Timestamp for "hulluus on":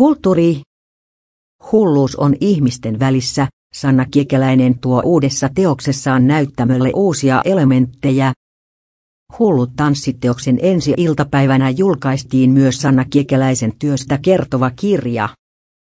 1.72-2.34